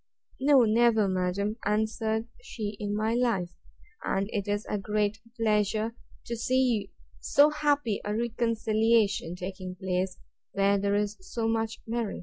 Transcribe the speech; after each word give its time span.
—No, 0.39 0.63
never, 0.63 1.07
madam, 1.07 1.57
answered 1.63 2.27
she, 2.41 2.75
in 2.79 2.95
my 2.95 3.13
life; 3.13 3.51
and 4.03 4.27
it 4.33 4.47
is 4.47 4.65
a 4.67 4.79
great 4.79 5.19
pleasure 5.39 5.93
to 6.25 6.35
see 6.35 6.91
so 7.19 7.51
happy 7.51 8.01
a 8.03 8.15
reconciliation 8.15 9.35
taking 9.35 9.75
place, 9.75 10.17
where 10.53 10.79
there 10.79 10.95
is 10.95 11.17
so 11.21 11.47
much 11.47 11.83
merit. 11.85 12.19